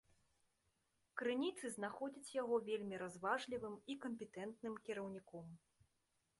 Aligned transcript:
Крыніцы 1.21 1.65
знаходзяць 1.75 2.33
яго 2.41 2.55
вельмі 2.71 2.95
разважлівым 3.03 3.75
і 3.95 3.99
кампетэнтным 4.07 4.75
кіраўніком. 4.89 5.47